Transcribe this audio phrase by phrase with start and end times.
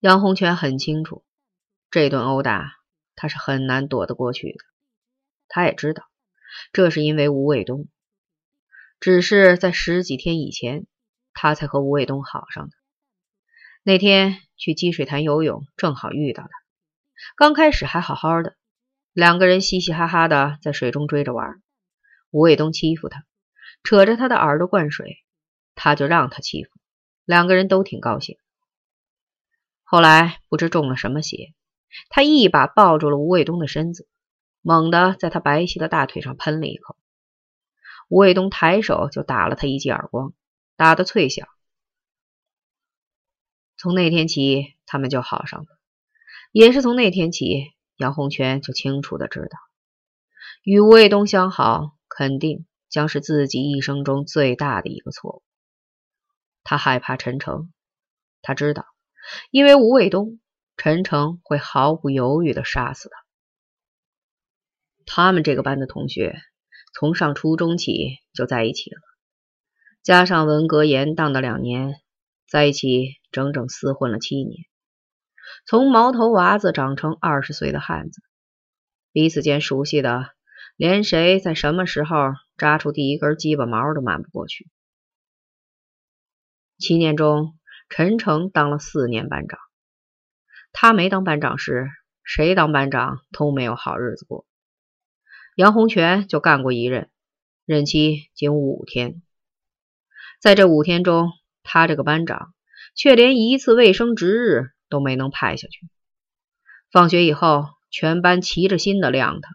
[0.00, 1.24] 杨洪全很清楚，
[1.90, 2.76] 这顿殴打
[3.16, 4.58] 他是很难躲得过去的。
[5.48, 6.04] 他也知道，
[6.72, 7.88] 这是因为吴卫东。
[9.00, 10.86] 只是在十几天以前，
[11.32, 12.76] 他才和吴卫东好上的。
[13.82, 16.50] 那天去积水潭游泳，正好遇到他。
[17.36, 18.56] 刚开始还好好的，
[19.12, 21.60] 两个人嘻嘻哈哈的在水中追着玩。
[22.30, 23.24] 吴卫东欺负他，
[23.82, 25.24] 扯着他的耳朵灌水，
[25.74, 26.70] 他就让他欺负。
[27.24, 28.38] 两个人都挺高兴。
[29.90, 31.54] 后来不知中了什么邪，
[32.10, 34.06] 他一把抱住了吴卫东的身子，
[34.60, 36.94] 猛地在他白皙的大腿上喷了一口。
[38.10, 40.34] 吴卫东抬手就打了他一记耳光，
[40.76, 41.48] 打得脆响。
[43.78, 45.66] 从那天起，他们就好上了。
[46.52, 49.58] 也是从那天起，杨洪全就清楚的知道，
[50.64, 55.42] 与吴卫东相好，肯定将是自己一生中最大的一个错误。
[56.62, 57.72] 他害怕陈诚，
[58.42, 58.84] 他知道，
[59.50, 60.38] 因为吴卫东，
[60.76, 63.16] 陈诚会毫不犹豫的杀死他。
[65.06, 66.36] 他们这个班的同学。
[66.94, 69.00] 从上初中起就在一起了，
[70.02, 71.94] 加上文革延宕的两年，
[72.48, 74.64] 在一起整整厮混了七年。
[75.66, 78.22] 从毛头娃子长成二十岁的汉子，
[79.12, 80.30] 彼此间熟悉的，
[80.76, 82.16] 连谁在什么时候
[82.56, 84.66] 扎出第一根鸡巴毛都瞒不过去。
[86.78, 87.57] 七年中，
[87.88, 89.58] 陈诚当了四年班长，
[90.72, 91.88] 他没当班长时，
[92.22, 94.46] 谁当班长都没有好日子过。
[95.56, 97.10] 杨洪全就干过一任，
[97.64, 99.22] 任期仅五天。
[100.40, 102.54] 在这五天中，他这个班长
[102.94, 105.88] 却连一次卫生值日都没能派下去。
[106.92, 109.50] 放学以后，全班齐着心的晾他，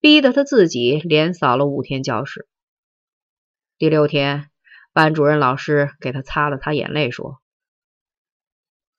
[0.00, 2.46] 逼得他自己连扫了五天教室。
[3.78, 4.50] 第六天，
[4.92, 7.39] 班主任老师给他擦了擦眼泪，说：“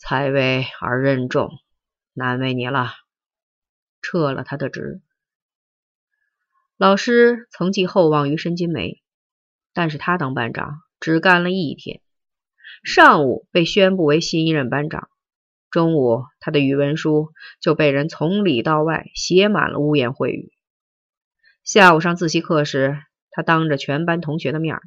[0.02, 1.52] 才为而任重，
[2.13, 2.91] 难为你了。”
[4.02, 4.99] 撤了他的职。
[6.75, 9.03] 老师曾寄厚望于申金梅，
[9.73, 12.01] 但是他当班长只干了一天。
[12.84, 15.07] 上午被宣布为新一任班长，
[15.69, 17.29] 中午他的语文书
[17.59, 20.51] 就被人从里到外写满了污言秽语。
[21.63, 22.97] 下午上自习课时，
[23.29, 24.79] 他当着全班同学的面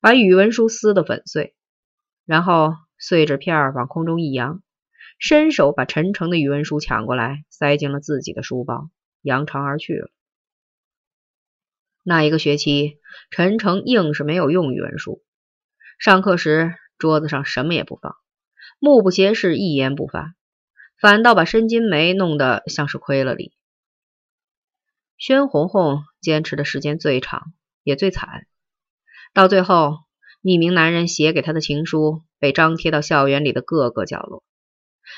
[0.00, 1.54] 把语文书撕得粉碎，
[2.24, 4.62] 然后碎纸片往空中一扬，
[5.18, 8.90] 伸手把陈诚的语文书抢过来，塞进了自己的书包，
[9.22, 10.10] 扬长而去了。
[12.02, 12.98] 那一个学期，
[13.30, 15.22] 陈诚硬是没有用语文书。
[15.98, 18.16] 上课时，桌子上什么也不放，
[18.78, 20.34] 目不斜视，一言不发，
[21.00, 23.56] 反倒把申金梅弄得像是亏了礼。
[25.16, 28.46] 宣红红坚持的时间最长，也最惨。
[29.32, 30.03] 到最后，
[30.44, 34.44] 匿名男人写给她的情书被张贴到校园里的各个角落。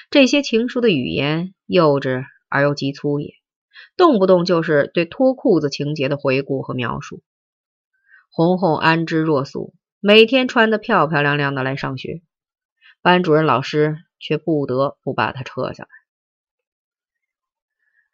[0.09, 3.35] 这些情书的语言幼稚而又极粗野。
[3.97, 7.23] 动不动就是对脱裤子情节的回顾和描述。
[8.31, 12.23] 红红安之若素，每天穿得漂漂亮亮的来上学，
[13.03, 15.89] 班主任老师却不得不把她撤下来。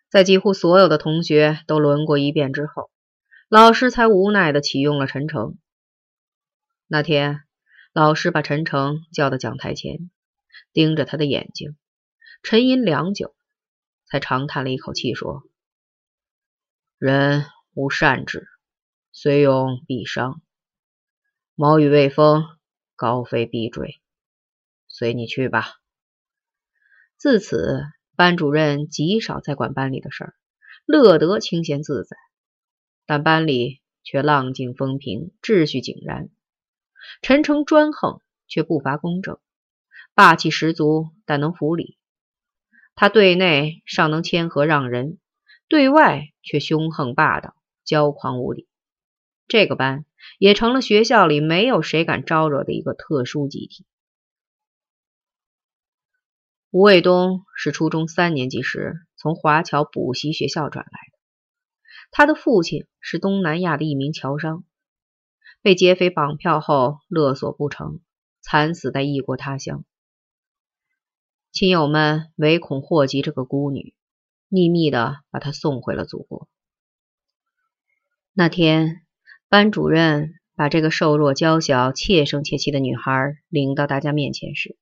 [0.09, 2.91] 在几乎所有的同学都轮过一遍之后，
[3.49, 5.59] 老师才无奈的启用了陈诚。
[6.95, 7.41] 那天，
[7.95, 10.11] 老师把陈诚叫到讲台前，
[10.75, 11.79] 盯着他的眼睛，
[12.43, 13.35] 沉吟良久，
[14.05, 15.43] 才长叹了一口气说。
[16.99, 18.47] 人无善志，
[19.11, 20.43] 虽勇必伤。
[21.55, 22.45] 毛羽未丰，
[22.95, 24.03] 高飞必坠。
[24.87, 25.65] 随你去吧。
[27.17, 27.85] 自此，
[28.17, 30.35] 班主任极少再管班里的事儿，
[30.85, 32.19] 乐得清闲自在。
[33.07, 36.29] 但班里却浪静风平，秩序井然。
[37.21, 39.39] 陈诚专横，却不乏公正，
[40.15, 41.99] 霸气十足，但能服理。
[42.95, 45.19] 他对内尚能谦和让人。
[45.69, 47.57] 对外却凶横霸道、
[47.87, 48.69] 骄狂无礼，
[49.49, 50.05] 这个班
[50.39, 53.87] 也成了学校里没有谁敢招惹的一个特殊集体。
[56.71, 61.19] 吴卫东是初中三年级时从华侨补习学校转来的，
[62.11, 64.65] 他的父亲是东南亚的一名侨商，
[65.63, 68.01] 被劫匪绑票后勒索不成，
[68.43, 69.85] 惨死在异国他乡。
[71.51, 73.95] 亲友们唯恐祸及这个孤女。
[74.55, 76.47] 秘密的把她送回了祖国。
[78.35, 79.01] 那天，
[79.49, 84.77] 班主任把这个瘦弱娇小、怯声怯气的女孩领到大家面前时，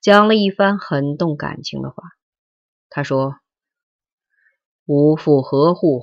[0.00, 2.02] 讲了一番很动感情的话。
[2.90, 3.36] 他说
[4.84, 6.02] ：“无父何户，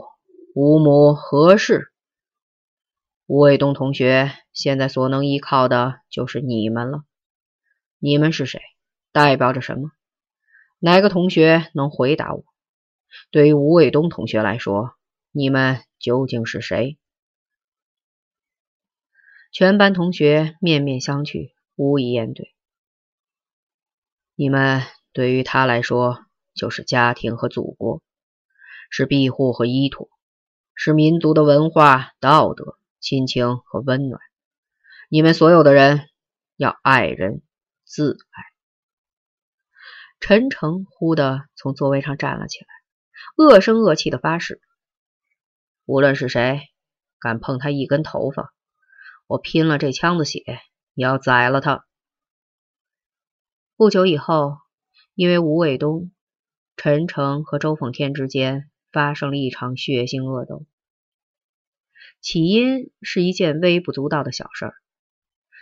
[0.53, 1.91] 无母何氏。
[3.27, 7.04] 吴卫东同学现在所能依靠的就是你们了。
[7.98, 8.62] 你们是谁？
[9.12, 9.92] 代表着什么？
[10.77, 12.44] 哪个同学能回答我？
[13.31, 14.92] 对于吴卫东同学来说，
[15.31, 17.00] 你们究竟是谁？
[19.51, 22.54] 全班同学面面相觑，无以言对。
[24.36, 24.83] 你们
[25.13, 28.04] 对于他来说，就是家庭和祖国，
[28.92, 30.10] 是庇护和依托，
[30.75, 34.19] 是民族的文化、道德、亲情和温暖。
[35.09, 36.09] 你们所有的人
[36.55, 37.43] 要爱人，
[37.83, 38.43] 自爱。
[40.19, 42.65] 陈诚忽地从座位上站了起来，
[43.37, 44.59] 恶声恶气的发誓：
[45.85, 46.61] 无论是谁
[47.19, 48.51] 敢碰他一根头发，
[49.27, 50.39] 我拼了这枪的血
[50.95, 51.85] 也要宰了他。
[53.75, 54.57] 不久以后，
[55.13, 56.11] 因为吴卫东、
[56.75, 60.65] 陈诚和周凤天之间发生了一场血腥恶斗。
[62.25, 64.74] 起因是一件微不足道的小事儿。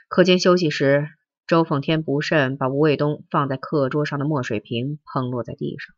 [0.08, 1.10] 课间休息时，
[1.46, 5.94] 周凤天不慎把吴卫东放在课桌上的墨水瓶碰落在地上，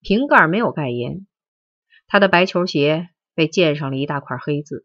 [0.00, 1.28] 瓶盖没有盖严，
[2.08, 4.84] 他的白球鞋被溅上了一大块黑字。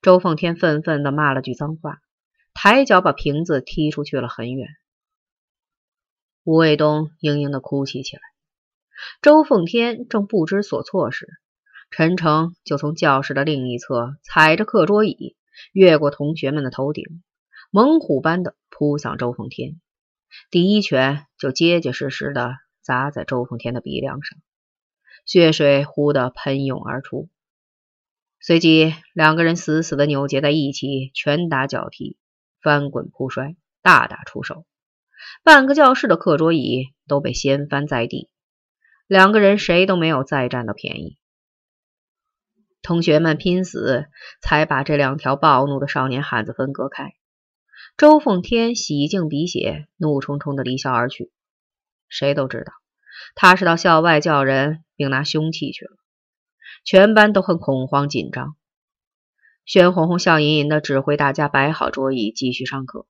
[0.00, 2.00] 周凤天愤愤地骂了句脏话，
[2.54, 4.66] 抬脚把瓶子踢出去了很远。
[6.42, 8.22] 吴卫东嘤嘤地哭泣起来。
[9.20, 11.28] 周凤天正不知所措时，
[11.92, 15.36] 陈诚就从教室的另一侧踩着课桌椅，
[15.74, 17.22] 越过同学们的头顶，
[17.70, 19.78] 猛虎般的扑向周凤天，
[20.50, 24.38] 第一拳就结结实实的砸在周凤天的鼻梁上，
[25.26, 27.28] 血水呼地喷涌而出。
[28.40, 32.16] 随即，两个人死死的扭结在一起，拳打脚踢，
[32.62, 34.64] 翻滚扑摔，大打出手。
[35.44, 38.30] 半个教室的课桌椅都被掀翻在地，
[39.06, 41.18] 两个人谁都没有再占到便宜。
[42.82, 44.06] 同学们拼死
[44.42, 47.14] 才把这两条暴怒的少年汉子分割开。
[47.96, 51.32] 周凤天洗净鼻血，怒冲冲的离校而去。
[52.08, 52.72] 谁都知道
[53.34, 55.92] 他是到校外叫人，并拿凶器去了。
[56.84, 58.56] 全班都很恐慌紧张。
[59.64, 63.06] 宣红红笑吟吟的指挥大家摆好桌椅，继续上课。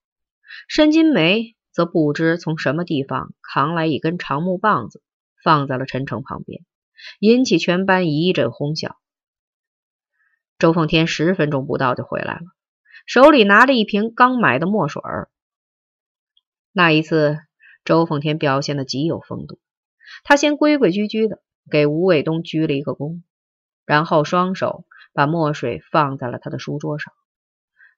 [0.68, 1.56] 申金梅。
[1.74, 5.02] 则不知从什么地方扛来一根长木棒子，
[5.42, 6.66] 放在了陈诚旁边，
[7.18, 9.00] 引起全班一阵哄笑。
[10.62, 12.42] 周凤天十分钟不到就回来了，
[13.04, 15.28] 手里拿着一瓶刚买的墨水儿。
[16.70, 17.40] 那一次，
[17.84, 19.58] 周凤天表现的极有风度。
[20.22, 23.22] 他先规规矩矩的给吴卫东鞠了一个躬，
[23.86, 27.12] 然后双手把墨水放在了他的书桌上，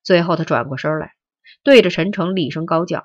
[0.02, 1.12] 最后他转过身来，
[1.64, 3.04] 对着陈诚厉声高叫。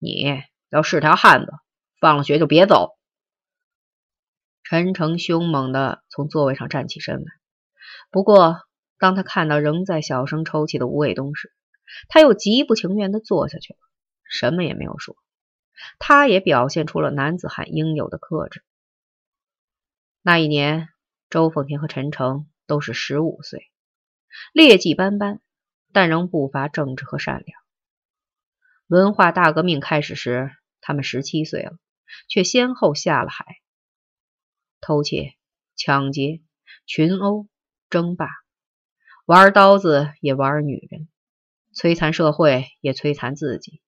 [0.00, 1.52] 你要是条汉子，
[2.00, 2.98] 放了学就别走。
[4.64, 7.26] 陈诚凶猛的从座位上站起身来，
[8.10, 8.62] 不过
[9.02, 11.52] 当他看到仍在小声抽泣的吴卫东时，
[12.06, 13.78] 他又极不情愿的坐下去了，
[14.22, 15.16] 什么也没有说。
[15.98, 18.62] 他也表现出了男子汉应有的克制。
[20.22, 20.88] 那一年，
[21.30, 23.72] 周凤天和陈诚都是十五岁，
[24.52, 25.40] 劣迹斑斑，
[25.92, 27.60] 但仍不乏正直和善良。
[28.86, 31.72] 文化大革命开始时，他们十七岁了，
[32.28, 33.44] 却先后下了海，
[34.80, 35.34] 偷窃、
[35.74, 36.40] 抢劫、
[36.86, 37.48] 群殴、
[37.90, 38.28] 争霸，
[39.24, 41.08] 玩刀子也玩女人，
[41.74, 43.80] 摧残社会也摧残自己，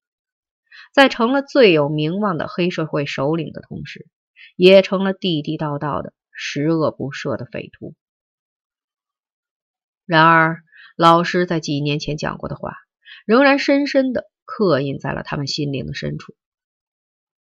[0.93, 4.07] 在成了最有名望的黑社会首领的同时，
[4.57, 7.95] 也成了地地道道的十恶不赦的匪徒。
[10.07, 10.63] 然而，
[10.97, 12.77] 老师在几年前讲过的话，
[13.27, 14.31] 仍然深深的。
[14.47, 16.37] 刻印在了他们心灵的深处。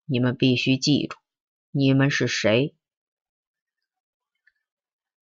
[0.05, 1.15] 你们必须记住，
[1.69, 2.75] 你们是谁。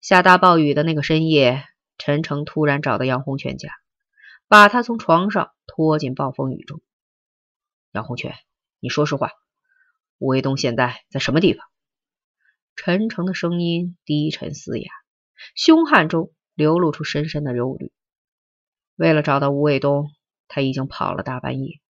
[0.00, 1.62] 下大暴雨的那个深夜，
[2.00, 3.70] 陈诚突然找到杨洪全家，
[4.48, 6.80] 把他从床上拖进暴风雨中。
[7.92, 8.34] 杨洪全，
[8.80, 9.30] 你说实话，
[10.18, 11.64] 吴卫东现在在什么地方？
[12.74, 14.90] 陈诚的声音低沉嘶哑，
[15.54, 17.92] 凶悍中流露出深深的忧虑。
[18.96, 20.10] 为了找到吴卫东。
[20.52, 21.80] 他已经跑了大半夜，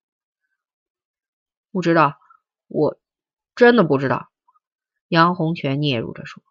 [1.72, 2.18] 不知道，
[2.66, 3.00] 我
[3.54, 4.28] 真的不知道。
[5.08, 6.42] 杨洪全嗫嚅着说：“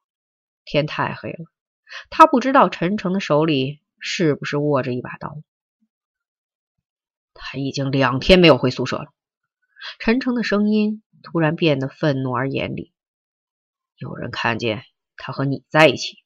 [0.66, 1.46] 天太黑了，
[2.10, 5.41] 他不知道陈诚的手里是不是握着一把刀。
[7.34, 9.13] 他已经两天没有回宿舍了。”
[9.98, 12.93] 陈诚的声音突然变得愤怒而严厉
[13.96, 14.84] ：“有人看见
[15.15, 16.17] 他和你在一起，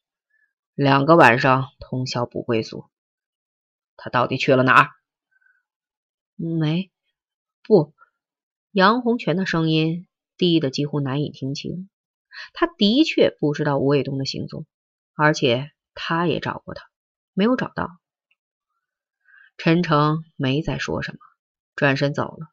[0.73, 2.89] 两个晚上通宵不归宿，
[3.95, 4.89] 他到底去了哪儿？”
[6.35, 6.91] 没，
[7.61, 7.93] 不，
[8.71, 11.89] 杨洪全的声音低得几乎难以听清。
[12.53, 14.65] 他的确不知道吴卫东的行踪，
[15.15, 16.83] 而且他也找过他，
[17.33, 17.99] 没有找到。
[19.57, 21.19] 陈诚没再说什么，
[21.75, 22.47] 转身走了。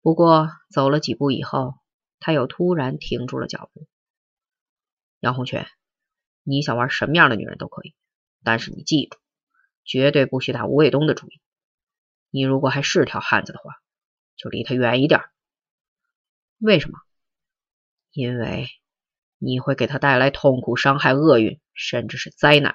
[0.00, 1.74] 不过走了几步以后，
[2.20, 3.86] 他又突然停住了脚步。
[5.20, 5.66] 杨洪全，
[6.44, 7.94] 你想玩什么样的女人都可以，
[8.44, 9.18] 但是你记住，
[9.84, 11.40] 绝对不许打吴卫东的主意。
[12.30, 13.74] 你如果还是条汉子的话，
[14.36, 15.22] 就离他远一点。
[16.58, 16.98] 为什么？
[18.12, 18.68] 因为
[19.38, 22.74] 你会给他带来痛苦、伤害、厄运，甚至是灾难。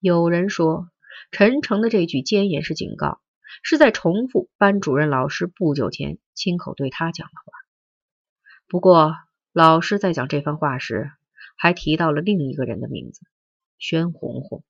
[0.00, 0.88] 有人说，
[1.30, 3.20] 陈诚的这句尖言是警告，
[3.62, 7.52] 是在重复班主任老师不久前亲口对他讲的话。
[8.66, 9.14] 不过，
[9.52, 11.10] 老师在讲这番话时，
[11.56, 13.20] 还提到了另一个人的名字——
[13.78, 14.64] 宣红红。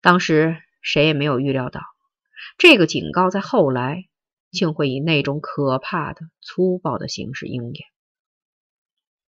[0.00, 1.82] 当时谁也没有预料到，
[2.58, 4.08] 这个警告在后来。
[4.52, 7.86] 竟会以那种可怕的、粗暴的形式应验。